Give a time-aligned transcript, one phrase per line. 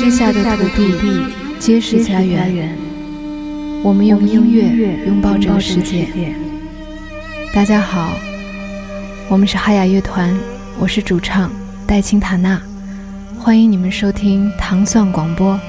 [0.00, 0.94] 之下的土地
[1.58, 2.74] 皆是家园。
[3.82, 6.08] 我们用音乐拥抱这个世界。
[7.52, 8.14] 大家好，
[9.28, 10.34] 我们是哈雅乐团，
[10.78, 11.52] 我是主唱
[11.86, 12.58] 戴青塔娜，
[13.38, 15.60] 欢迎你们收听糖蒜广播。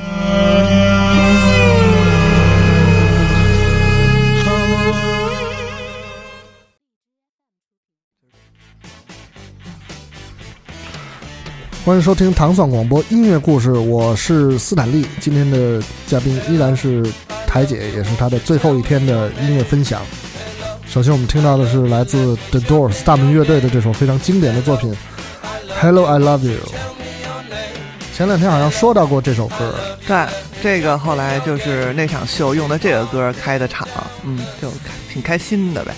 [11.83, 15.03] 欢迎收听糖蒜广播音乐故事，我是斯坦利。
[15.19, 17.03] 今天的嘉宾依然是
[17.47, 19.99] 台姐，也是她的最后一天的音乐分享。
[20.85, 24.93] 首先，我们听到的是来自 The Doors 大门乐队的这首非常经典的作品
[25.81, 26.59] 《Hello I Love You》。
[28.15, 29.73] 前两天好像说到过这首歌，
[30.07, 30.27] 对，
[30.61, 33.87] 这个后来就是那场秀用的这个歌开的场，
[34.23, 34.71] 嗯，就
[35.11, 35.91] 挺开心的呗，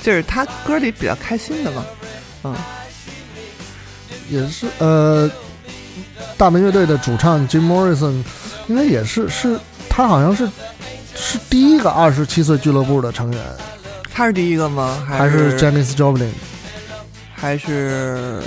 [0.00, 1.84] 就是他歌里比较开心的嘛，
[2.44, 2.54] 嗯。
[4.28, 5.30] 也是呃，
[6.36, 8.22] 大门乐队的主唱 Jim Morrison，
[8.68, 9.58] 应该也是是，
[9.88, 10.48] 他好像是
[11.14, 13.40] 是第一个二十七岁俱乐部的成员。
[14.12, 15.04] 他是第一个吗？
[15.06, 16.30] 还是 Janis Joplin？
[17.34, 18.40] 还是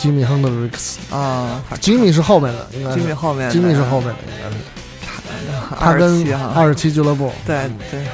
[0.00, 0.96] Jimmy Hendrix？
[1.10, 2.90] 啊，Jimmy 是后面的，应该。
[2.90, 4.56] Jimmy 后面，Jimmy 是后面的，应该是。
[5.78, 7.32] 他跟二十七俱乐部。
[7.46, 8.04] 对对，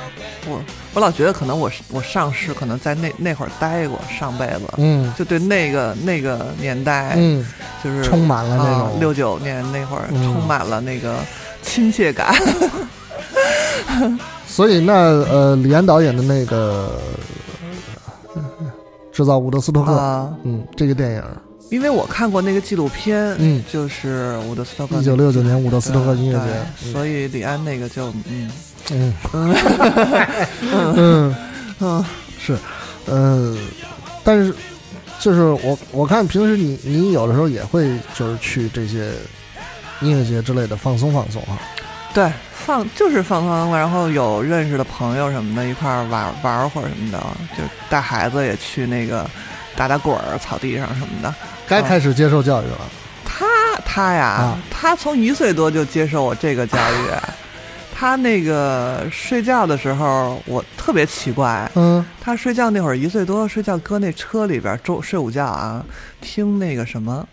[0.46, 0.62] 我。
[0.94, 7.42] 我老觉得可能我我上世可能在那那会儿待过上辈子，嗯，就对那个那个年代，嗯，
[7.82, 11.16] 就是充满了那种六九年那会儿充满了那个
[11.62, 12.34] 亲切感。
[14.46, 17.00] 所以那呃，李安导演的那个
[19.10, 21.22] 制造伍德斯托克，嗯，这个电影，
[21.70, 28.50] 因为我看过那个纪录片，嗯，就是伍德斯托克一九六九年伍德斯托克音乐节，所以李安那个就嗯。
[28.90, 29.14] 嗯。
[30.96, 31.36] 嗯。
[31.80, 32.04] 嗯。
[32.38, 32.56] 是，
[33.06, 33.56] 嗯，
[34.24, 34.52] 但是
[35.20, 39.12] 就是我我看平时你你有的时候也会就是去这些
[40.00, 41.54] 音乐节之类的放松放松啊，
[42.12, 47.18] 对，放就是放松，然后有认识的朋友什么的一块玩玩会儿什么的，
[47.56, 49.24] 就带孩子也去那个
[49.76, 51.32] 打打滚儿草地上什么的，
[51.68, 52.80] 该开始接受教育了。
[53.24, 53.46] 他
[53.84, 57.10] 他呀，他从一岁多就接受我这个教育。
[58.02, 61.70] 他那个睡觉的时候，我特别奇怪。
[61.76, 65.80] 嗯，他睡觉那会儿一岁多，睡觉搁那车里边，中睡午觉啊，
[66.20, 67.24] 听那个什么，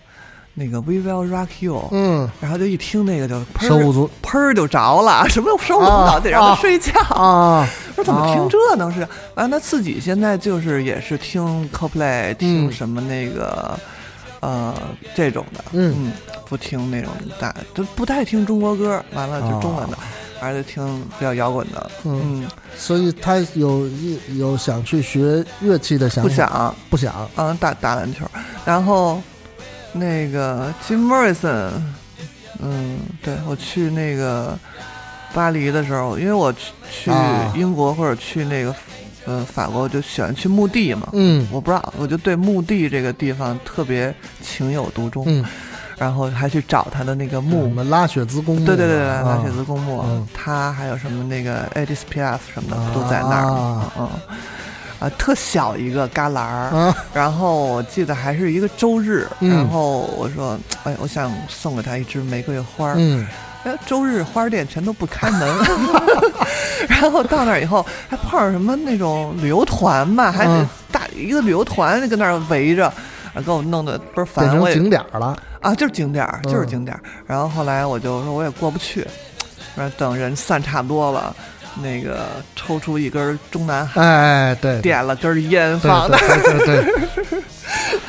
[0.53, 1.89] 那个 We Will Rock You。
[1.91, 3.67] 嗯，然后就一听那个就喷，
[4.21, 7.67] 喷就着了， 什么手舞足蹈得让他睡觉啊？
[7.95, 8.99] 我说怎么听这能是？
[9.33, 13.75] 完了他自己现在就是也是听 CoPlay，听什么那个
[14.41, 14.75] 呃
[15.15, 16.11] 这种的，嗯，
[16.47, 19.97] 不听那种大，都不太听中国歌，完了就中文的。
[20.39, 26.75] 还是听比较摇滚的，嗯，所以他有一有想去学乐器的想法，不想。
[26.89, 28.25] 不想，嗯，打打篮球，
[28.65, 29.21] 然后
[29.91, 31.71] 那个 Jim Morrison，
[32.59, 34.57] 嗯，对我去那个
[35.33, 37.11] 巴黎的时候，因为我去去
[37.55, 38.73] 英国或者去那个
[39.25, 45.43] 呃法国，就喜欢去墓地嘛，嗯，我不知道，我就对墓地这个地方特别情有独钟，嗯。
[45.99, 48.65] 然后还去找他的那个墓，我们拉雪兹公墓？
[48.65, 50.25] 对对对对，拉雪兹公墓。
[50.33, 53.81] 他还有什么那个 Edith Piaf 什么的都在那儿。
[53.97, 54.09] 嗯，
[54.99, 56.93] 啊，特小一个旮旯儿。
[57.13, 59.27] 然后我记得还是一个周日。
[59.41, 62.93] 然后我说，哎，我想送给他一支玫瑰花。
[62.95, 63.27] 嗯。
[63.65, 65.53] 哎，周日花店全都不开门。
[66.87, 70.45] 然后到那儿以后，还碰上什么那种旅游团嘛，还
[70.93, 72.91] 大一个旅游团跟那儿围着。
[73.45, 76.97] 给我弄得倍儿烦，我景点了啊，就是景点，就是景点。
[77.25, 79.05] 然后后来我就说我也过不去，
[79.75, 81.35] 说等人散差不多了，
[81.81, 87.39] 那个抽出一根中南海，哎，对，点了根烟放的，对对对。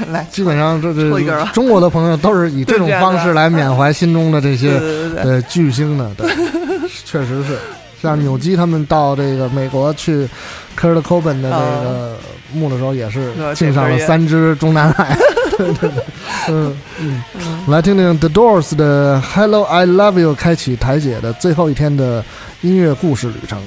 [0.09, 4.81] 来， 基本上这这中国的朋友都是以这种方式来缅怀心中的这些
[5.17, 6.29] 呃巨星的，对，
[7.05, 7.59] 确实是。
[8.01, 10.27] 像纽基他们到这个美国去
[10.75, 12.17] ，Kurt Cobain 的这个
[12.53, 15.17] 墓的时候，也是敬上了三支中南海。
[16.49, 17.23] 嗯嗯，
[17.69, 22.25] 来听听 The Doors 的 Hello I Love You，开启台姐的最后一天的
[22.63, 23.61] 音乐故事旅程。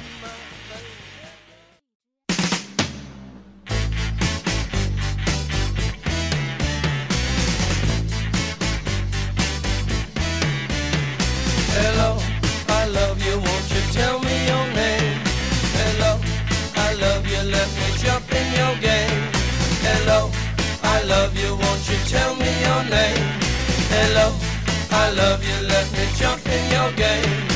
[25.05, 27.47] I love you, let me jump in your game.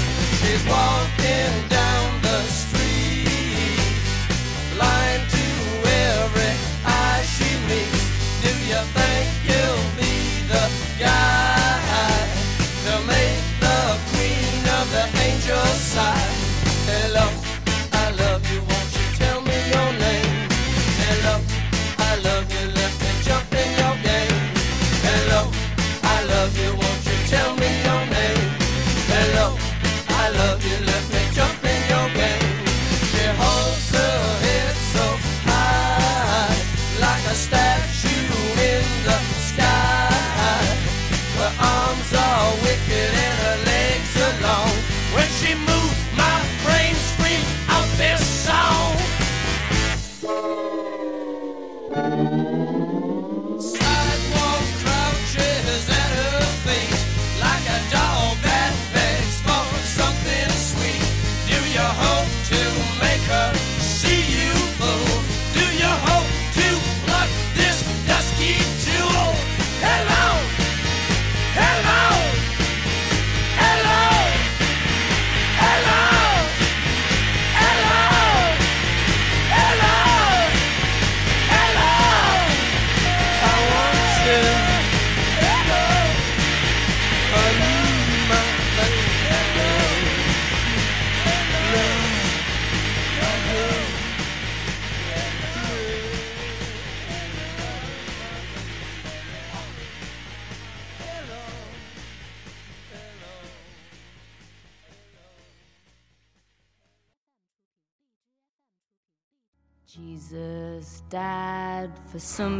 [0.42, 1.17] She's one.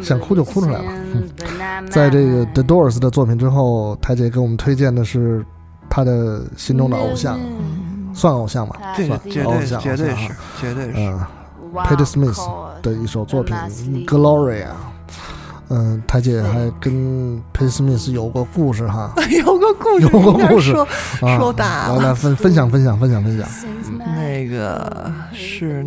[0.01, 0.91] 想哭就哭出来了。
[1.89, 5.45] 在这个 The Doors 的作品之后，台姐给我们推荐的是
[5.89, 7.39] 她的心中的偶像，
[8.13, 8.77] 算偶像吧？
[8.95, 10.94] 对，绝对绝对是，绝对是。
[10.95, 11.19] 嗯
[11.74, 12.41] ，Patti Smith
[12.81, 13.56] 的一首作品
[14.06, 14.63] 《Gloria》。
[15.69, 19.13] 嗯，台姐还跟 Patti Smith 有过故事哈？
[19.45, 20.74] 有个故事，有个故事，
[21.19, 22.01] 说大了。
[22.01, 23.47] 来分分享分享分享分享。
[24.00, 25.85] 那个是。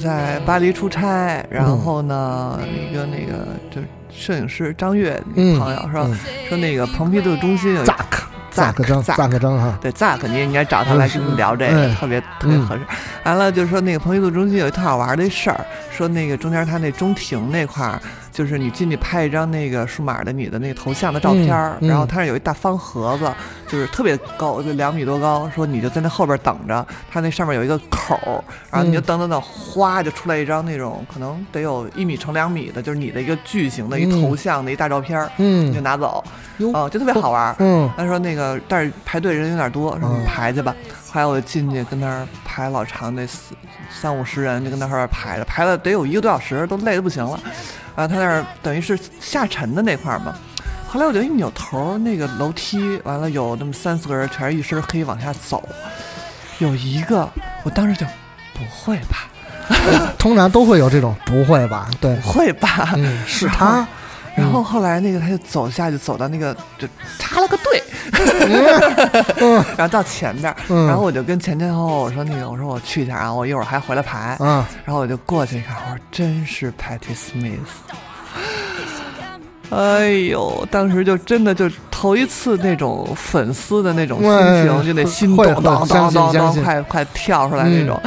[0.00, 6.08] 在巴黎出差，然后呢，一个那个就摄影师张悦朋友说
[6.48, 9.38] 说那个蓬皮杜中心有 Zack，Zack 张，Zack。
[9.38, 12.82] 张哈，对 Zack，你也应该找他来跟你聊这个，特别特别合适。
[13.24, 18.00] 完了就是说那个蓬皮杜中心有一特好玩的事儿，说那个中间他那中庭那块儿。
[18.30, 23.30] 就是你进去拍一张那个数码的你的那个头像的照片儿，然后它是有一大方盒子，
[23.66, 25.50] 就是特别高，就两米多高。
[25.54, 36.22] 说你就在那后边等着，它那上面有一个口儿，然后你就等等等，哗就出来一张那种可能得有一米乘两米的，就是你的一个巨型的一头像的一大照片儿，你就拿走，
[36.72, 37.54] 哦，就特别好玩
[37.96, 40.74] 他说那个但是排队人有点多，说你排去吧。
[41.10, 43.54] 后来我就进去跟那儿排老长，那四
[43.90, 47.40] 三五十人就跟那后边排着，排了得有一个多小时，都累得不行了。
[47.98, 50.32] 然后他那儿等于是下沉的那块儿嘛，
[50.86, 55.68] 后来我就一扭头，那个楼梯完了有那么三四个人，全是一身黑往下走，
[56.60, 57.28] 有一个
[57.64, 58.06] 我当时就
[58.54, 59.28] 不会吧，
[60.16, 63.48] 通常都会有这种不会吧，对，不会吧，嗯，是。
[63.48, 63.84] 他。
[64.38, 66.86] 然后后来那个他就走下去，走到那个就
[67.18, 67.82] 插了个队，
[69.76, 74.36] 然后到前边，然后我就跟前前后后我说那个我说我去一下啊，我一会儿还回来排，
[74.84, 77.58] 然后我就过去一看，我说真是 Patty Smith，
[79.70, 84.28] 哎呦，当时就真的就头一次那种粉丝的那种心
[84.62, 88.00] 情，就那心咚咚咚咚咚快快跳出来那种。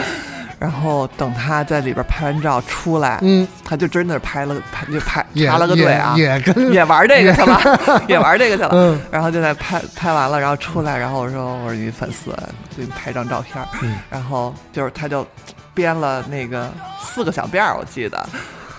[0.61, 7.59] 然后等他在里边拍完照出来，嗯，他就真的拍了，拍就拍插了个队啊，也跟也玩这个去了，
[8.07, 8.69] 也玩这个去了。
[8.71, 12.29] 嗯，然后就在拍拍完了，然后出来，然后我说我说你粉丝，
[12.77, 13.57] 给你拍张照片。
[13.81, 15.25] 嗯，然后就是他就
[15.73, 18.23] 编了那个四个小辫儿，我记得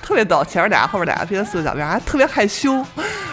[0.02, 2.84] 特别逗，前面俩后面俩编四个小辫儿，还特别害羞。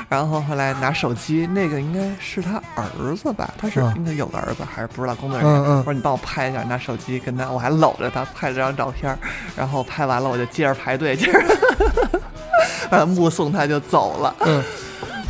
[0.08, 3.50] 然后后来拿手机，那个应该是他儿子吧？
[3.60, 5.62] 他是应该有个儿子，还是不知道工作人员？
[5.78, 9.16] 我说你帮我拍一下，拿手机跟他，我还搂着他拍了张照片。
[9.56, 14.36] 然后拍完了，我就接着排队，接着 目送他就走了。
[14.46, 14.64] 嗯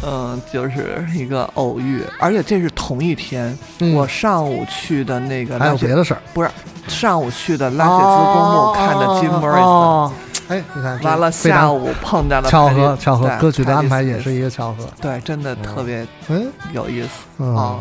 [0.01, 3.58] 嗯，就是一个偶遇，而且这是同一天。
[3.93, 6.50] 我上午去的那个还有别的事儿，不是
[6.88, 10.12] 上午去的拉雪兹公墓看的 Jim Morrison。
[10.50, 17.77] 哎，你看，完了，下午碰见了巧合，巧合，歌曲的安排也是一个巧合，对，真的特别嗯有意思啊，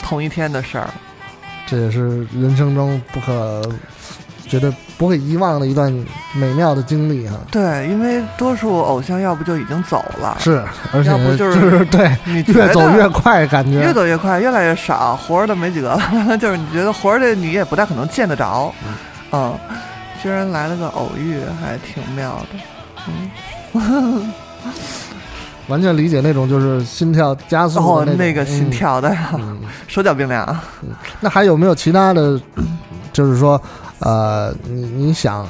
[0.00, 0.88] 同一天的事儿，
[1.66, 3.60] 这也是人生中不可
[4.46, 5.92] 觉得不会遗忘的一段
[6.32, 7.36] 美妙的经历哈。
[7.50, 18.72] 对，因为多数偶像要不就已经走了，是，而且就是对，你越走越快，感觉越走越快，越来越少，活着的没几个了， 就是你觉得活着的你也不太可能见得着，
[19.32, 19.52] 嗯。
[20.22, 22.58] 居然来了个偶遇，还挺妙的，
[23.74, 24.32] 嗯，
[25.68, 29.16] 完全理解那种就是心跳加速的那个心跳的，
[29.86, 30.58] 手脚冰凉。
[31.20, 32.40] 那还有没有其他的？
[33.12, 33.60] 就是说，
[33.98, 35.46] 呃，你你想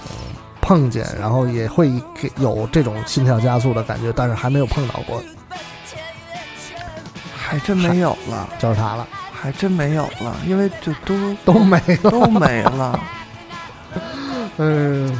[0.62, 1.92] 碰见，然后也会
[2.38, 5.22] 有这种心跳加速的感觉，但是还没有碰到过，
[7.36, 12.98] 还真没有了，就是他了，还真没有了，因为就都都没了，都没了。
[14.58, 15.10] 嗯，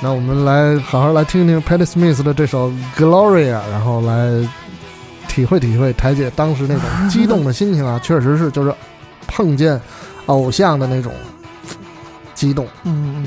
[0.00, 4.30] 那我们来好好来听听 Patti Smith 的这首 Gloria，然后来
[5.28, 8.74] 体会体会台姐当时那种激动的心情啊， 确实是就是
[9.26, 9.80] 碰见
[10.26, 11.12] 偶像的那种
[12.34, 12.66] 激动。
[12.84, 13.26] 嗯。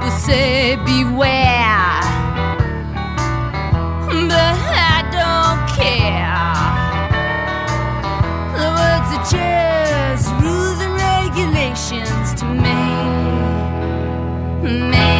[0.00, 2.00] people say beware,
[4.28, 6.54] but I don't care.
[8.56, 12.80] The words are just rules and regulations to me.
[14.90, 15.19] me.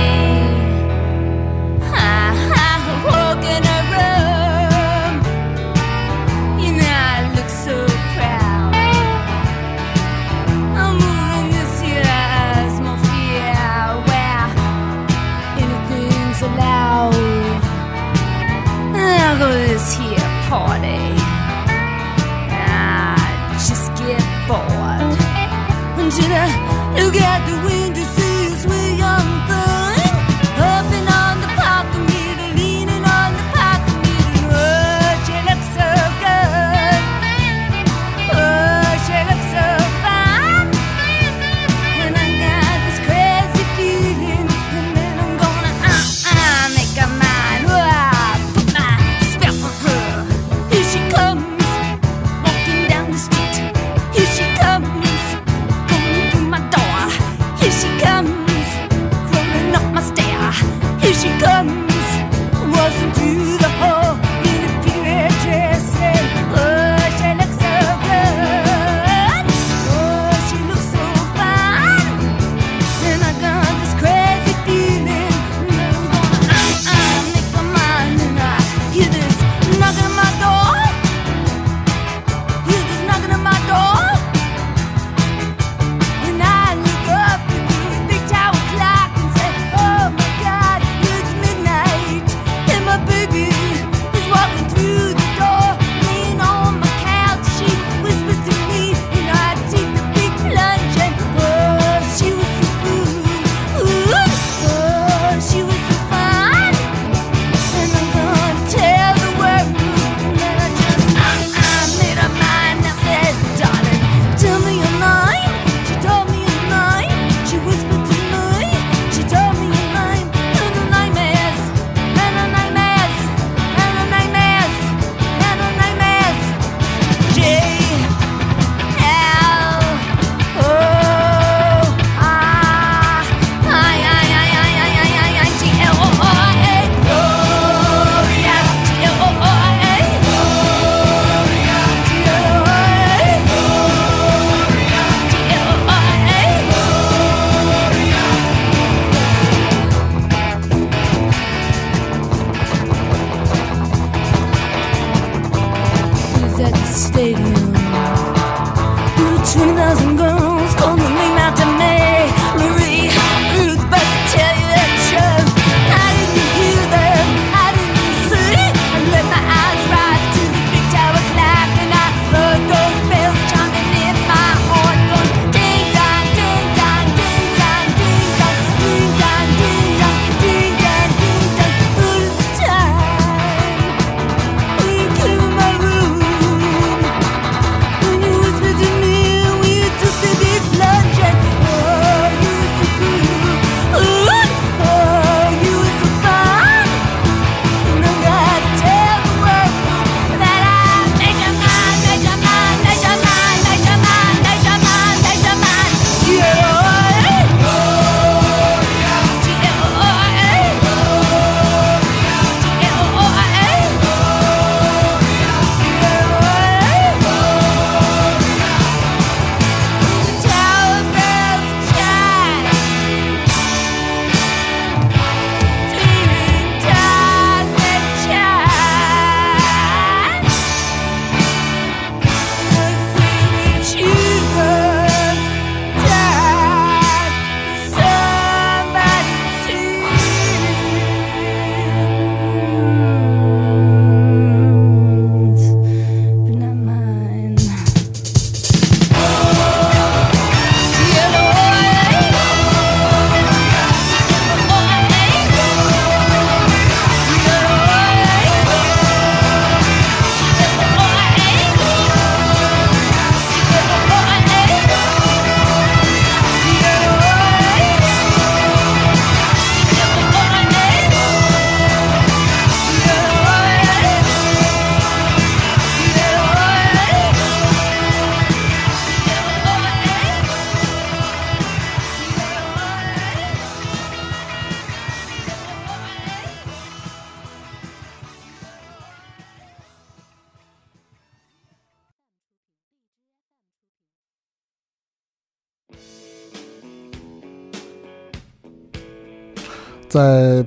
[300.10, 300.62] 在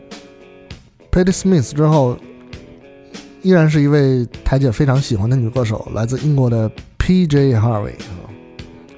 [1.12, 2.18] Patty Smith 之后，
[3.42, 7.28] 依然是一位台姐非常喜欢的女歌手，来自英国的 P.
[7.28, 7.54] J.
[7.56, 8.24] Harvey 啊，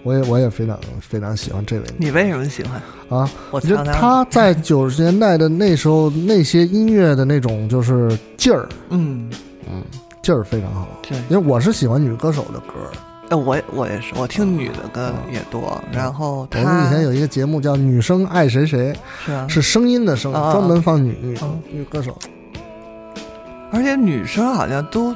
[0.04, 1.84] 我也我也非常非常喜欢这位。
[1.98, 3.28] 你为什么喜欢啊？
[3.50, 9.28] 我觉得她在九十年代的那时候 那些音乐的那种就是劲儿，嗯
[9.68, 9.84] 嗯，
[10.22, 10.88] 劲儿非常好。
[11.28, 12.76] 因为我是喜欢女歌手的歌。
[13.30, 15.82] 哎，我我也是，我听女的歌也多。
[15.92, 18.94] 然后我们以前有一个节目叫《女生爱谁谁》，
[19.26, 21.38] 是啊，是声音的声，专门放女女
[21.72, 22.18] 女歌手。
[23.72, 25.14] 而且女生好像都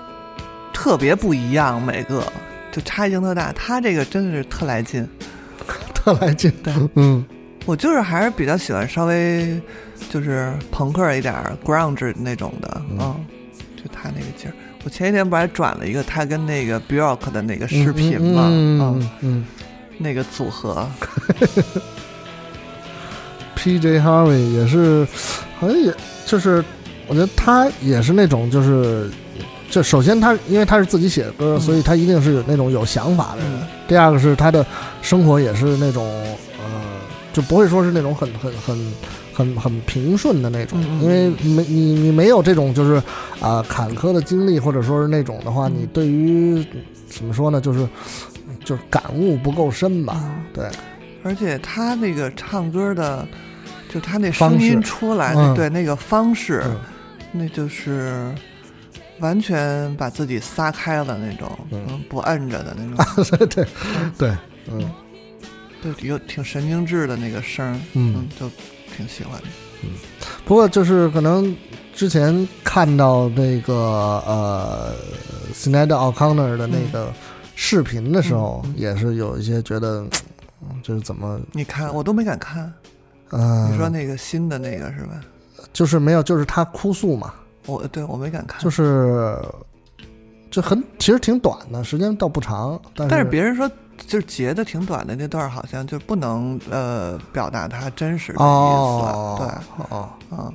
[0.74, 2.24] 特别不一样，每个
[2.72, 3.54] 就差异性特大。
[3.54, 5.08] 她这个真的是特来劲，
[5.93, 6.52] 特来劲。
[6.63, 7.24] 对，嗯，
[7.65, 9.62] 我就是还是比较喜欢稍微
[10.10, 13.15] 就是朋克一点、grunge 那种的，嗯，
[13.78, 14.54] 就她那个劲儿。
[14.89, 18.47] 我前几天不还转了一个他跟那个 Bjork 的那个视频吗？
[18.52, 19.45] 嗯嗯，
[19.99, 20.89] 那个组合。
[23.54, 23.99] P.J.
[23.99, 25.08] Harvey 也是，
[25.60, 25.93] 好像也
[26.25, 26.65] 就是，
[27.06, 29.12] 我觉得他也是那种，就是，
[29.69, 33.67] 就首先他因为他是自己写的歌，所以他一定是有那种有想法的人。
[33.88, 34.65] 第二个是他的
[35.04, 36.04] 生活也是那种，
[36.58, 36.65] 呃，
[37.32, 38.93] 就不会说是那种很很很。
[39.39, 43.02] 很很平顺的那种，因为没你你没有这种就是
[43.39, 46.62] 啊坎坷的经历，或者说是那种的话，你对于
[47.08, 47.88] 怎么说呢，就是
[48.65, 50.30] 就是感悟不够深吧？
[50.54, 50.69] 对，
[51.23, 53.25] 而且他那个唱歌的，
[53.88, 56.62] 就他那声音出来的，对那个方式，
[57.32, 58.36] 那就是
[59.21, 63.65] 完全把自己撒开了那种，嗯，不摁着的那种，对
[64.17, 64.38] 对，
[64.69, 64.84] 嗯，
[65.82, 68.52] 就有挺神经质的那个声，嗯，就。
[69.00, 69.48] 挺喜欢的，
[69.82, 69.92] 嗯，
[70.44, 71.56] 不过就是可能
[71.96, 73.74] 之前看到那个
[74.28, 74.94] 呃
[75.54, 77.14] s n e d O'Connor 的那个
[77.56, 80.06] 视频的时候，也是有一些觉得，
[80.84, 81.40] 就是怎么？
[81.54, 82.74] 你看，我都没敢看。
[83.32, 85.22] 嗯，你说那个新的那个是吧？
[85.72, 87.34] 就是没有，就是他哭诉嘛。
[87.66, 89.34] 我对我没敢看，就是
[90.52, 93.70] 就很其实挺短的时间倒不长，但是但是别人说。
[94.08, 98.44] 就是截的挺短的那段，好像就不能呃表达他真实的意思，
[99.38, 99.48] 对，
[99.90, 100.52] 哦，啊，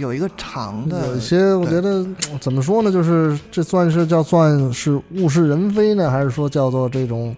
[0.00, 2.06] 有一个长的，有一些我觉得
[2.40, 2.92] 怎么说呢？
[2.92, 7.34] 就是这算是叫算是物是人非呢，还是说叫做这种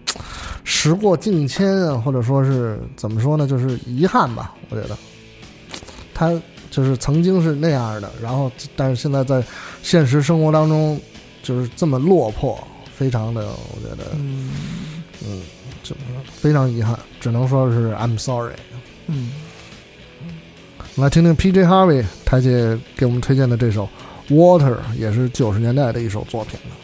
[0.63, 1.97] 时过境迁啊？
[1.97, 3.47] 或者说是怎么说呢？
[3.47, 4.53] 就是遗憾吧。
[4.69, 4.95] 我觉得
[6.13, 6.31] 他
[6.69, 9.43] 就是曾经是那样的，然后但是现在在
[9.81, 10.99] 现实生活当中
[11.41, 12.57] 就是这么落魄，
[12.95, 14.51] 非常的，我觉得，嗯。
[15.25, 15.41] 嗯，
[15.83, 15.95] 这
[16.31, 18.53] 非常遗憾，只能说是 I'm sorry。
[19.07, 19.31] 嗯，
[20.95, 21.63] 来听听 P.J.
[21.65, 23.87] Harvey 台姐给我们推荐的这首
[24.33, 26.75] 《Water》，也是九十年代的一首作品了。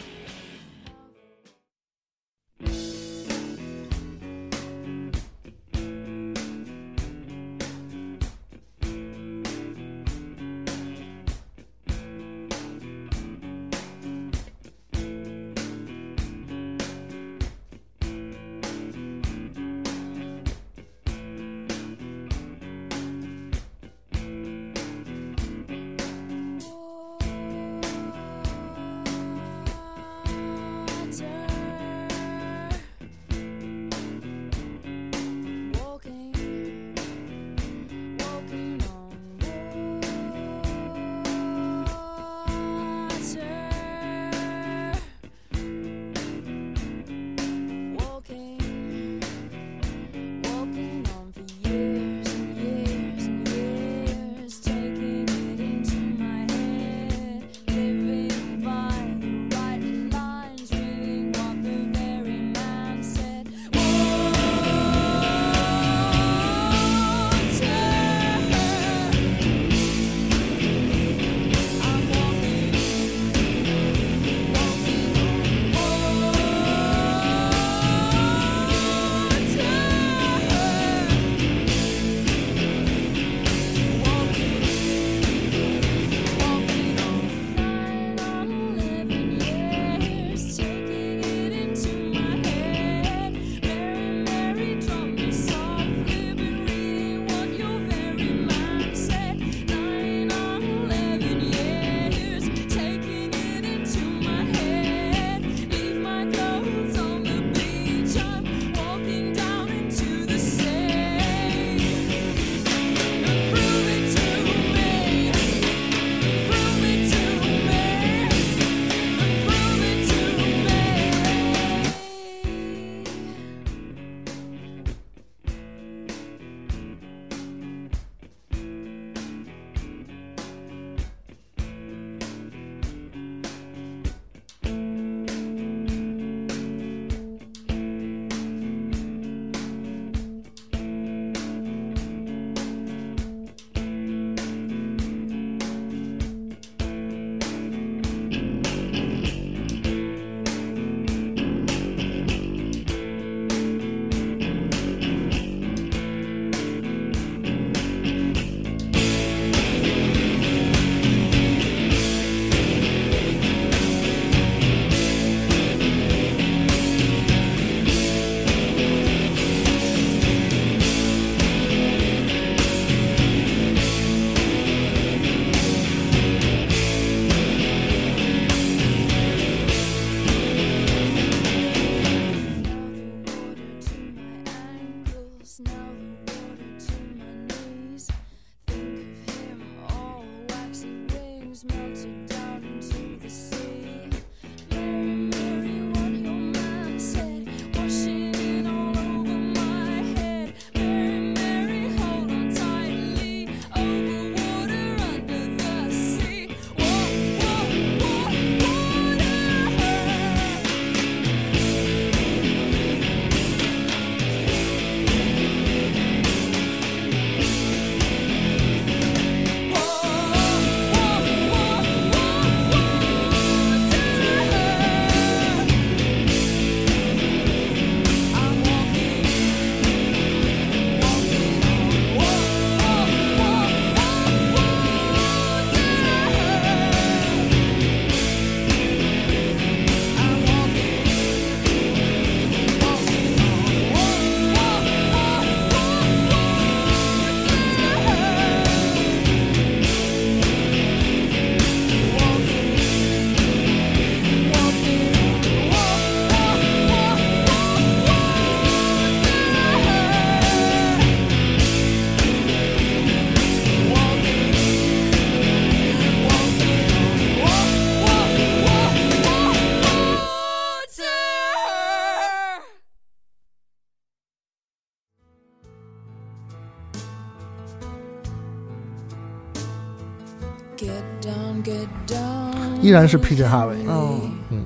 [282.84, 283.44] 依然是 P.J.
[283.44, 283.76] Harvey。
[283.88, 284.20] 嗯
[284.50, 284.62] 嗯，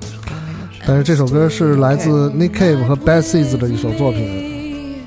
[0.85, 4.99] 但是这首歌是来自 Nick Cave 和 Bad Seeds 的一首作品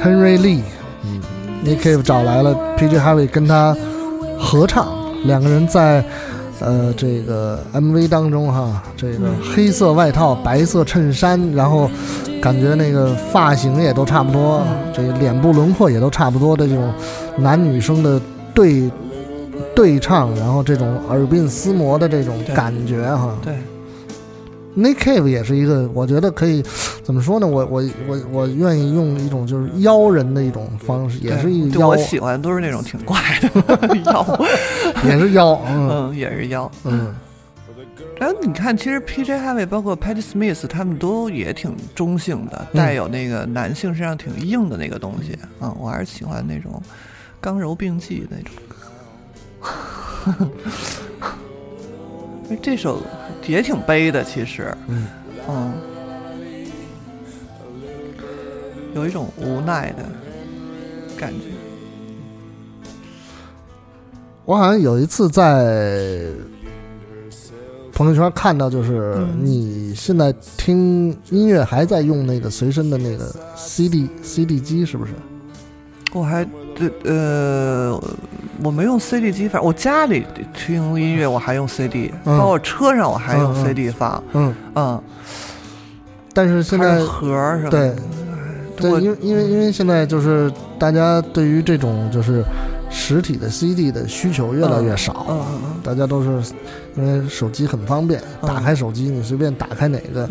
[0.00, 0.60] ，Henry Lee。
[1.02, 1.20] 嗯
[1.64, 2.96] ，Nick Cave 找来了 P.J.
[2.96, 3.76] Harvey 跟他
[4.38, 4.86] 合唱，
[5.24, 6.04] 两个人在
[6.60, 11.90] 呃这个 MV 当中哈，这个黑色外套、白色衬衫，然后
[12.40, 14.62] 感觉那个发型也都差不多，
[14.94, 16.94] 这个脸部轮廓也都差不多的这种
[17.36, 18.20] 男女生的
[18.54, 18.88] 对。
[19.74, 23.38] 对唱，然后这种耳鬓厮磨的这种感觉哈。
[23.42, 23.54] 对
[24.76, 26.62] ，Nick Cave 也是一个，我觉得可以
[27.02, 27.46] 怎么说呢？
[27.46, 31.88] 我我我我愿意用一种就是妖人的一种方式，也是一妖。
[31.88, 34.40] 我喜欢都是那种挺怪的 妖，
[35.04, 37.14] 也是妖， 嗯，也是妖，嗯。
[38.18, 39.22] 然后你看，其实 P.
[39.24, 39.38] J.
[39.38, 45.72] Harvey 包括 Patti Smith 他们都也挺中性的，带有那个男性身上挺硬的那个东西啊。
[45.78, 46.82] 我还是喜欢那种
[47.40, 48.52] 刚柔并济那种。
[52.62, 53.02] 这首
[53.46, 55.06] 也挺悲的，其实，嗯，
[55.48, 55.72] 嗯，
[58.94, 60.04] 有一种无奈的
[61.16, 61.38] 感觉。
[64.44, 66.26] 我好像有一次在
[67.92, 75.12] 朋友圈看到，就是你现在听音乐还在用那个随身的那个 CD CD 机，是不是？
[76.14, 78.00] 我还对呃。
[78.60, 84.20] 我没用 CD 机，反正我家里听音乐我还用 CD，包括车上我还用 CD 放。
[84.32, 85.00] 嗯嗯。
[86.34, 87.70] 但是现在盒是吧？
[87.70, 87.94] 对，
[88.76, 92.42] 对，因为因为因为现在就是大家对于这种就是
[92.90, 95.26] 实体的 CD 的需求越来越少。
[95.28, 95.70] 嗯嗯嗯。
[95.84, 96.52] 大家都是
[96.96, 100.28] 因为手机很方便，打开手机你随便打开哪个，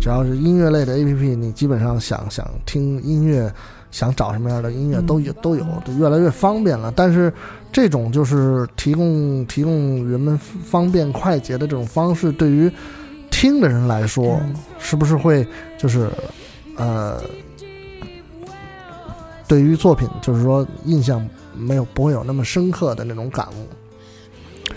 [0.00, 3.48] 只要是音乐类的 APP，你基本上想想听音乐。
[3.90, 6.92] 想找什么样的音乐都有都有，都越来越方便了。
[6.94, 7.32] 但是，
[7.72, 12.70] 这种就是提供提供人们方便快捷的这种方式，对于
[13.30, 14.40] 听的人来说，
[14.78, 15.46] 是不是会
[15.78, 16.10] 就是
[16.76, 17.22] 呃，
[19.46, 24.72] 对于作品就是说印象没有不会有那么深刻的那种感悟？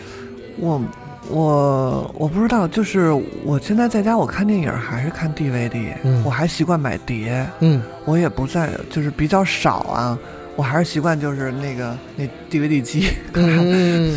[0.58, 0.82] 我。
[1.29, 3.12] 我我不知道，就是
[3.43, 5.93] 我现在在家，我看电影还是看 DVD，
[6.25, 10.17] 我还习惯买碟，嗯，我也不在就是比较少啊，
[10.55, 13.07] 我还是习惯就是那个那 DVD 机，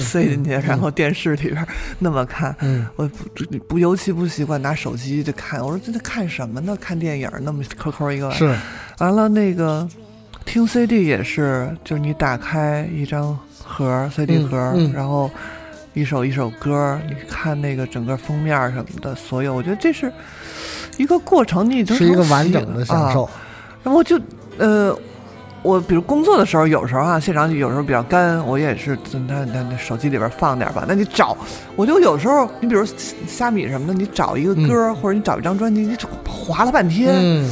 [0.01, 1.64] 塞进去，然后电视里边
[1.99, 6.77] 那么看，嗯，我不不尤其不习惯拿手机就看，我说这在看什么呢？
[6.81, 8.53] 看电影那么抠抠一个，是，
[8.99, 9.87] 完了那个
[10.45, 14.57] 听 CD 也是，就是你打开一张盒 CD 盒，
[14.93, 15.31] 然后。
[15.95, 20.13] 一首一首歌，你看那个整个封面什么的，所有，我觉得这是
[20.97, 23.29] 一个过程，你已经是一个完整的享受。
[23.85, 24.21] 然后就
[24.59, 24.97] 呃，
[25.63, 30.85] 我比如工作的时候，有时候啊，现场有时候比较干，我也是那那那手机里边放点吧。
[30.89, 31.37] 那你找，
[31.77, 32.85] 我就有时候，你比如
[33.29, 37.45] 虾米什么的，你找一个歌，或者你找一张专辑，你划了半天。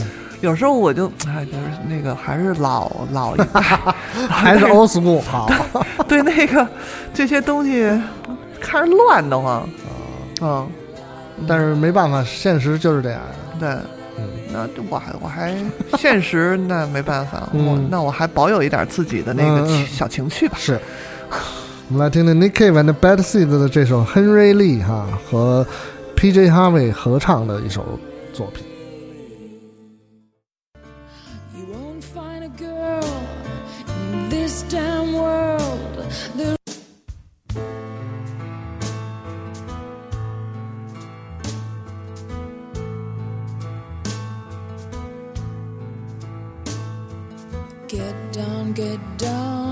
[0.42, 3.60] 有时候我就哎，就是那个还是老老一代，
[4.28, 5.48] 还是 old school 好。
[6.08, 6.68] 对那个
[7.14, 7.88] 这些东西
[8.60, 9.66] 看着乱的慌，
[10.40, 10.68] 嗯，
[11.48, 13.20] 但是没办法，现实就是这样。
[13.58, 13.68] 对，
[14.18, 15.54] 嗯，那我还我还
[15.96, 20.56] 现实那没办法，我那我还保有一点自己的那个小情趣吧。
[20.58, 20.78] 是，
[21.88, 25.64] 我们来听听 Nick Cave and Bad Seeds 的这首 Henry Lee 哈和
[26.16, 26.50] P.J.
[26.50, 27.98] Harvey 合唱的一首
[28.32, 28.64] 作品。
[48.74, 49.71] get down.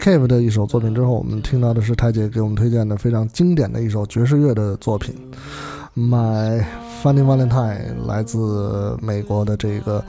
[0.00, 5.14] Cave 的一首作品之后，我们听到的是太姐给我们推荐的非常经典的一首爵士乐的作品
[6.00, 6.64] 《My
[7.02, 10.02] Funny Valentine》，来自美国的这个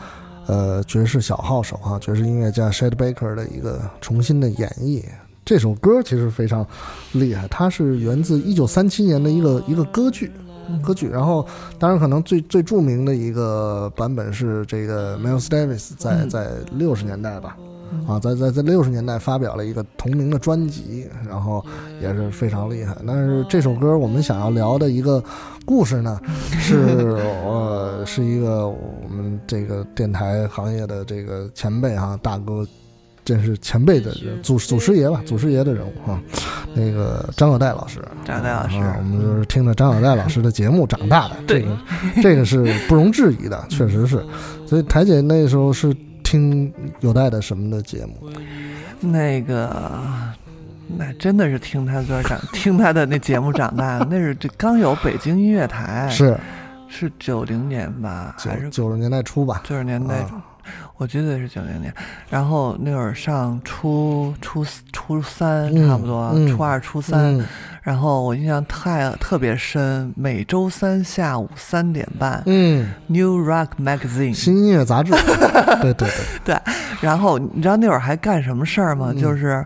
[0.47, 5.04] 呃爵士小号手啊，爵士音乐家 Shad Baker 的一个重新的演绎。
[5.43, 6.65] 这首歌其实非常
[7.12, 10.32] 厉害，它是源自一九三七年的一个一个歌剧。
[10.82, 11.45] 歌剧，然后
[11.77, 17.58] 当然可能最最著名的一个版本是这个 Miles Davis 在在六十年代吧，
[18.08, 21.63] 啊，在在在六十年代发表了一个同名的专辑，然后
[22.01, 22.95] 也是非常厉害。
[23.06, 25.23] 但是这首歌我们想要聊的一个
[25.65, 26.19] 故事呢，
[26.60, 32.65] 是呃是一个我们这个电台行业的这个前辈哈、大哥。
[33.23, 36.19] 真是前辈的人，祖祖师爷吧，祖师爷的人物哈、
[36.73, 41.77] 那个张小戴老师，张小戴老师啊，我们就是听着张小戴老师的节目长大的，这对个
[42.23, 44.25] 这个是不容置疑的，确实是。
[44.65, 45.95] 所以台姐那时候是
[46.31, 48.29] 听有带的什么的节目？
[49.01, 50.01] 那个，
[50.97, 54.07] 那真的是听他歌长， 听他的那节目长大的。
[54.09, 56.39] 那是这刚有北京音乐台，是
[56.87, 59.61] 是九零年吧，九还是九十年代初吧？
[59.65, 60.41] 九十年代啊？
[61.01, 61.91] 我记得是九零年。
[62.29, 67.39] 然后那会儿上初初初三嗯差不多，嗯初二初三。
[67.39, 67.45] 嗯
[67.81, 74.29] 然后我印象太特别深，每周三下午三点半，嗯，New Rock Magazine》。
[74.35, 75.11] 新音乐杂志，
[75.81, 76.07] 对对
[76.45, 76.55] 对，
[77.01, 79.07] 然后你知道那会儿还干什么事儿吗？
[79.15, 79.65] 嗯就是，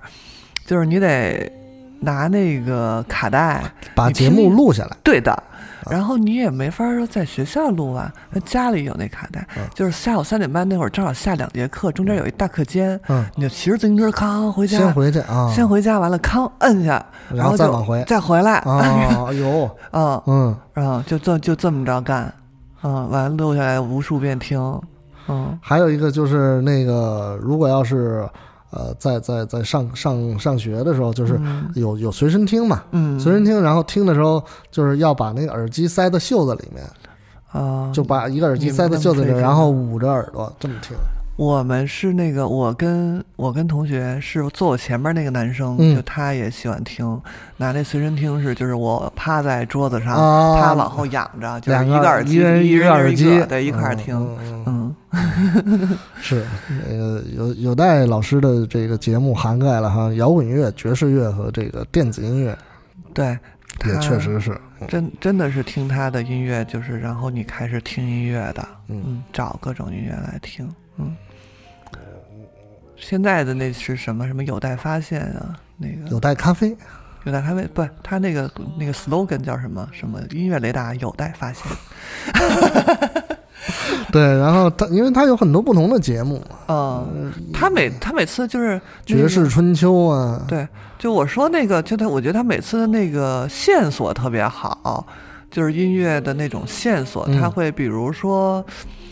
[0.66, 1.52] 就是你得
[2.00, 3.62] 拿那个卡带，
[3.94, 5.44] 把节目录下来，对的。
[5.90, 9.64] 然后你也没法说在学校录啊，那家里有那卡带，嗯。
[9.74, 18.04] 就是下午三点半那会儿正好下两节课，中间有一大课间，嗯，你就骑着自行车康回家，先回去啊，先回家完了康摁下，然后后再往回。
[18.08, 22.34] 再回来，啊， 有，啊，嗯，然后就这就这么着干，
[22.84, 24.60] 嗯，完了录下来无数遍听，
[25.28, 25.58] 嗯。
[25.62, 28.28] 还有一个就是那个，如果要是
[28.76, 31.72] 呃，在在在上上上学的时候，就是嗯。
[31.76, 36.84] 有有随身听嘛，嗯，随身听，然后听的时候就是要把那个耳机塞到袖子里面，
[37.52, 40.96] 啊，就把一个耳机塞到袖子里，然后捂着耳朵这么听。
[41.36, 45.96] 我们是那个，我跟我跟同学是坐我前面那个男生，嗯。
[45.96, 47.22] 就他也喜欢听，
[47.58, 50.62] 拿那随身听是，就是我趴在桌子上，啊。
[50.62, 54.16] 他往后仰着，就一个耳机，一人一个耳机个，对，一块儿听，
[54.66, 54.96] 嗯
[56.22, 56.46] 是
[56.90, 62.58] 那个有有待老师的这个节目涵盖了哈，摇滚乐、爵士乐和这个电子音乐，
[63.14, 63.38] 对，
[63.86, 64.58] 也确实是，
[64.88, 69.04] 真真的是听他的音乐，就是然后你开始听音乐的，嗯。
[69.06, 71.14] 嗯，找各种音乐来听，嗯。
[72.98, 75.56] 现在的那是什么什么有待发现啊？
[75.78, 76.76] 那个有待咖啡。
[77.26, 79.90] 有待咖啡，不，他那个那个 slogan 叫什么？
[79.92, 81.64] 什么音乐雷达有待发现。
[84.12, 90.68] 对，然后他因为他有很多不同的节目，嗯，他每他每次就是那爵士春秋啊，对，
[91.00, 95.06] 就我说那个，就他，我觉得他每次的那个线索特别好，
[95.50, 99.05] 就是音乐的那种线索，嗯他会比如说，嗯，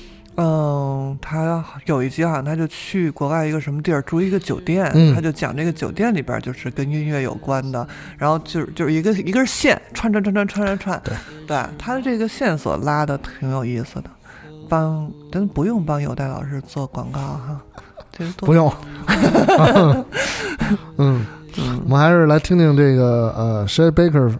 [1.22, 11.14] 他有一集好像他就去国外一个什么地儿住一个酒店，嗯他就讲这个酒店里边就是跟音乐有关的，然后就是就是一个一根线串串串串串串串，对，
[11.48, 14.10] 对，他的这个线索拉的挺有意思的，
[14.68, 17.62] 帮咱不用帮有代老师做广告哈，
[18.12, 18.74] 这个多不用，
[20.98, 21.26] 嗯，
[21.84, 24.36] 我们还是来听听这个呃 s h e r Baker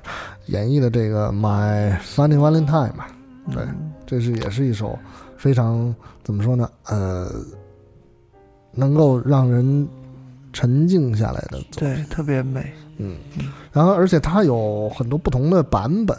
[0.48, 3.08] 演绎的这个 My Funny Valentine 吧，
[3.52, 4.98] 对，嗯这是也是一首
[5.44, 7.30] 非常怎么说呢，呃，
[8.72, 9.86] 能够让人
[10.54, 11.96] 沉静下来的作品。
[11.96, 12.72] 对，特别美。
[12.96, 13.18] 嗯，
[13.74, 16.18] 然后而且它有很多不同的版本，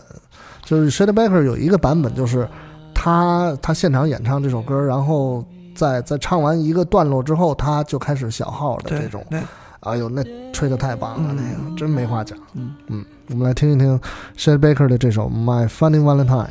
[0.62, 2.46] 就是 s h a d Baker 有一个版本，就是
[2.92, 5.42] 他他现场演唱这首歌，然后
[5.74, 9.40] 在在唱完一个段落之后，他就开始小号的这种，对，
[9.80, 10.22] 哎呦，那
[10.52, 12.38] 吹的太棒了，嗯那个真没话讲。
[12.52, 13.98] 嗯嗯，我们来听一听
[14.36, 16.50] s h a d Baker 的这首 My Funny Valentine。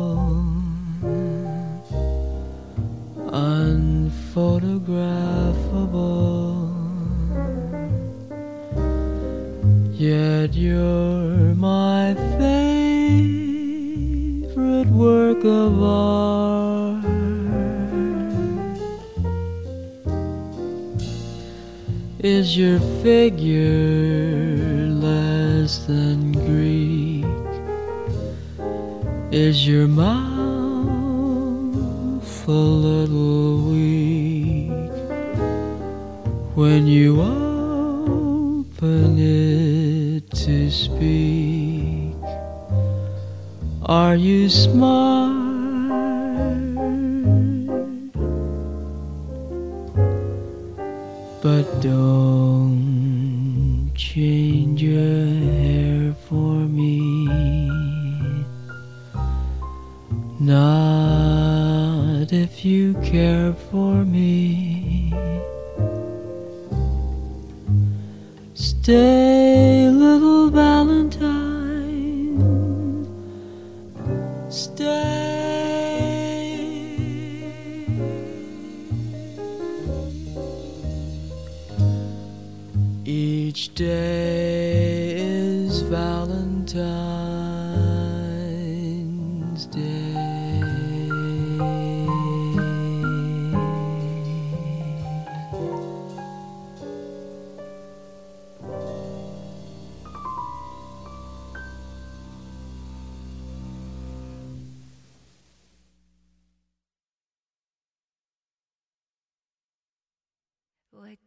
[5.11, 6.69] unphotographable.
[9.93, 13.27] Yet you're my favorite
[14.87, 17.05] work of art.
[22.23, 27.25] Is your figure less than Greek?
[29.31, 30.41] Is your mouth
[32.47, 34.20] a little weak
[36.61, 42.13] when you open it to speak?
[43.81, 45.31] Are you smart?
[51.41, 52.10] But don't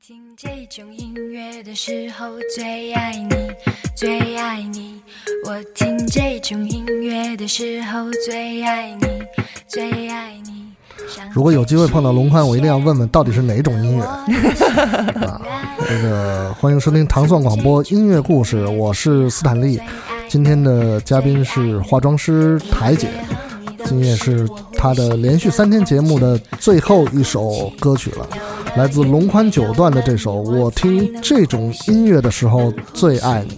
[0.06, 3.34] 听这种音乐的时候最爱你，
[3.96, 5.00] 最爱你。
[5.46, 9.06] 我听这种音乐的时候最爱你，
[9.66, 10.66] 最爱你。
[11.32, 14.04] 如果有机会碰到龙宽，我一定要问问到底是哪种音乐。
[14.04, 15.40] 啊，
[15.88, 19.80] 这个欢迎收听糖蒜广播音乐故事，我是斯坦利。
[20.28, 23.08] 今天的嘉宾是化妆师台姐，
[23.86, 24.46] 今夜是
[24.76, 28.28] 她的连续三天节目的最后一首歌曲了，
[28.76, 33.56] 来自龙宽九段的这首《我听这种音乐的时候最爱你》。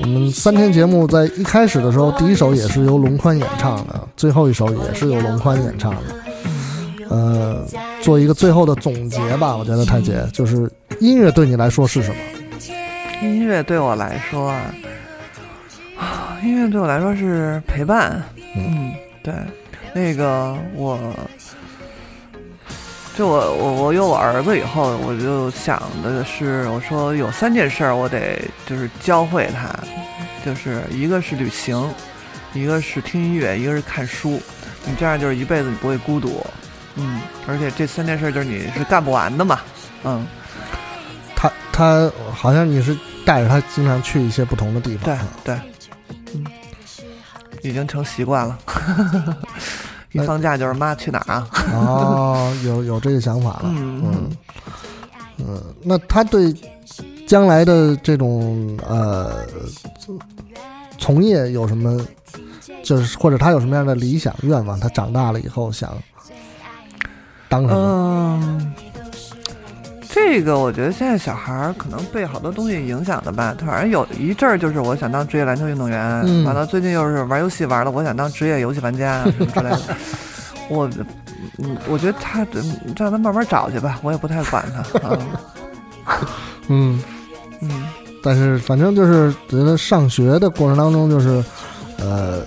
[0.00, 6.00] 我们三天节目在一开始的时候，第一首也是由龙宽演唱的，最后一首也是由龙宽演唱的。
[7.10, 7.66] 呃，
[8.00, 12.16] 做一个最后的总结吧，我觉得太姐就是音乐对你来说是什么？
[13.22, 14.50] 音乐对我来说
[15.98, 18.22] 啊，音乐对我来说是陪伴。
[18.56, 19.34] 嗯，对，
[19.92, 20.98] 那个我，
[23.16, 29.72] 就我我我有我儿子以后，我就想的是，我说有三件事儿我得就是教会他，
[30.44, 31.88] 就是一个是旅行，
[32.52, 34.42] 一个是听音乐，一个是看书。
[34.84, 36.44] 你这样就是一辈子你不会孤独。
[36.96, 39.60] 嗯，而且这三件事就是你是干不完的嘛。
[40.02, 40.26] 嗯，
[41.36, 45.16] 他他好像你是带着他经常去一些不同的地方。
[45.44, 45.60] 对对，
[46.34, 46.44] 嗯，
[47.62, 48.58] 已经成习惯了。
[50.14, 51.48] 一放假就是妈去哪儿啊？
[51.72, 53.62] 哦，有有这个想法了。
[53.64, 54.30] 嗯
[55.38, 56.54] 嗯，那他对
[57.26, 59.44] 将来的这种呃
[60.98, 62.00] 从业有什么？
[62.84, 64.78] 就是或者他有什么样的理想愿望？
[64.78, 65.92] 他长大了以后想。
[67.50, 68.72] 嗯，
[70.14, 73.52] 这个我觉得现在小孩儿可能被好多东西影响的吧。
[73.66, 79.96] 反正有一阵儿就是我想当职业篮球运动员，完了最近又是玩游戏玩的，我想当职业游戏玩家什么之类的。
[80.70, 80.88] 我，
[81.58, 82.46] 嗯，我觉得他
[82.96, 85.18] 让他慢慢找去吧，我也不太管他。
[86.68, 87.02] 嗯
[87.60, 87.88] 嗯，
[88.22, 91.42] 但是反正就是觉得上学的过程当中，就是
[91.98, 92.40] 呃，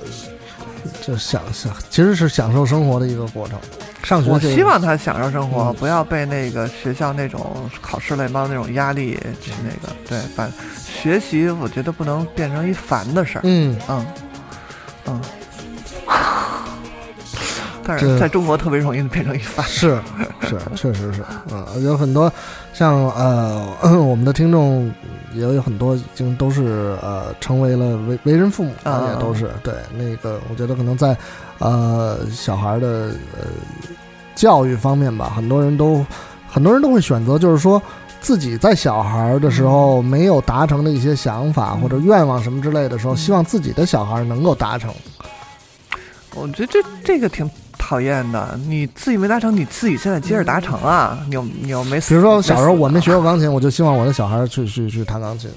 [1.08, 3.58] 就享享其实是享受生活的一个过程。
[4.04, 9.96] 上学，我希望他享受生活，不要被那个学校那种考试类包那种压力去那个。
[10.06, 10.46] 对，把
[10.86, 13.42] 学习我觉得不能变成一烦的事儿。
[13.46, 14.06] 嗯嗯
[15.06, 15.22] 嗯。
[17.88, 19.66] 但是在中国特别容易变成一烦。
[19.66, 19.98] 是
[20.42, 21.24] 是，确实是。
[21.50, 22.30] 嗯，有很多
[22.74, 24.92] 像呃， 我们的听众
[25.34, 30.40] 也有很多已经都是呃，成为了为为人父母，也都是对那个。
[30.50, 31.16] 我觉得可能在
[31.60, 32.88] 呃小孩的
[33.34, 33.48] 呃。
[34.38, 36.06] 教育方面吧，很多人都，
[36.48, 37.82] 很多人都会选择，就是说
[38.22, 44.94] 自己在小孩的时候没有达成的一些想法或者愿望什么之类的时候，希望自己的小孩能够达成。
[46.36, 47.50] 我觉得这这个挺
[47.88, 51.18] 讨厌的，你自己没达成，你自己现在接着达成啊！
[51.28, 55.50] 你又你又没，比如说小时候我没学过钢琴，我就希望我的小孩去去去弹钢琴，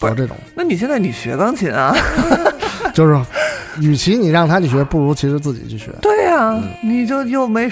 [0.00, 0.36] 不是这种。
[0.56, 1.94] 那你现在你学钢琴啊？
[2.92, 3.20] 就是。
[3.78, 5.92] 与其你让他去学，不如其实自己去学。
[6.02, 7.70] 对呀，你就又没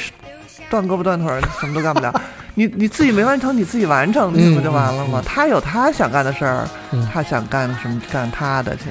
[0.70, 1.28] 断胳膊断腿，
[1.60, 2.14] 什么都干不了。
[2.54, 5.20] 你你自己没完成，你自己完成，那不就完了吗？
[5.26, 6.68] 他有他想干的事儿，
[7.12, 8.84] 他想干什么干他的去。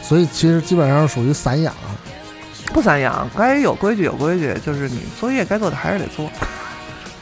[0.00, 1.74] 所以其实基本上属于散养，
[2.72, 6.30] 不散养，该有规矩有规矩，就是你作业该做的还是得做。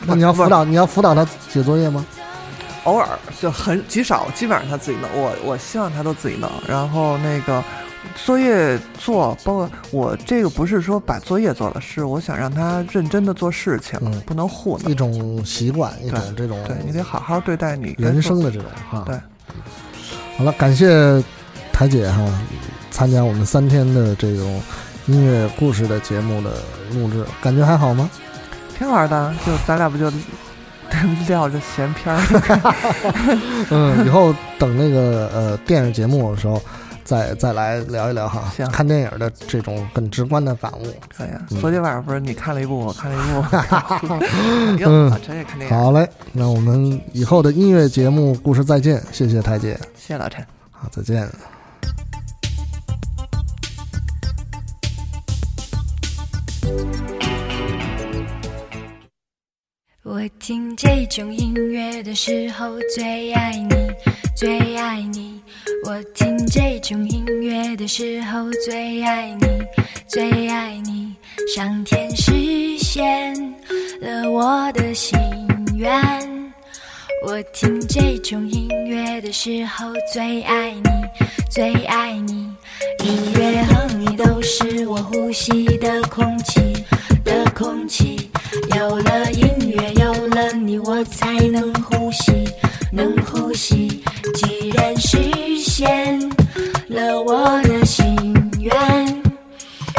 [0.07, 2.05] 那你要辅导，你要辅导他写作业吗？
[2.84, 3.09] 偶尔
[3.40, 5.11] 就很极少，基本上他自己弄。
[5.14, 7.62] 我我希望他都自己弄，然后那个。
[8.14, 14.92] 作业做，包括我这个不是说把作业做了，是我想让他认真的做事情，不能糊弄。
[14.92, 19.03] 一种习惯，一种这种，对你得好好对待你人生的这种哈。
[19.05, 19.18] 对，
[20.38, 21.20] 好了，感谢
[21.72, 22.24] 台姐哈，
[22.92, 24.62] 参加我们三天的这种
[25.07, 26.51] 音乐故事的节目的
[26.93, 28.11] 录制，感觉还好吗？
[28.77, 30.11] 挺好的，就咱俩不就
[31.29, 32.75] 撂着闲篇儿？
[33.71, 36.61] 嗯，以后等那个呃电视节目的时候。
[37.07, 41.41] 再再来聊一聊哈，行，看电影的这种很直观的感悟，可以啊。
[41.61, 43.45] 昨天晚上不是你看了一部，我看了一部，
[44.85, 45.77] 嗯，陈也看电影。
[45.79, 51.31] 好嘞，那我们以后的音乐节目故事再见，谢谢太姐，谢谢老陈，好，再见。
[60.03, 63.75] 我听这种音乐的时候最爱你，
[64.37, 65.43] 最爱你。
[65.85, 69.47] 我听这种音乐的时候最爱你，
[70.09, 71.14] 最爱你。
[71.55, 73.35] 上天实现
[74.01, 75.19] 了我的心
[75.77, 75.93] 愿。
[77.25, 80.91] 我听这种音乐的时候最爱你，
[81.51, 82.56] 最爱你。
[83.05, 86.61] 音乐和你都是我呼吸的空气
[87.24, 88.31] 的空气。
[88.77, 92.49] 有了音乐，有了你，我才能呼吸，
[92.91, 94.03] 能呼吸。
[94.35, 95.18] 既然实
[95.59, 96.18] 现
[96.89, 98.16] 了我的心
[98.61, 98.72] 愿，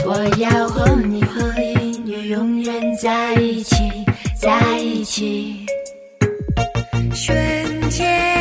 [0.06, 3.76] 我要和你和音乐永远在一起，
[4.40, 5.66] 在一起。
[7.14, 8.37] 瞬间。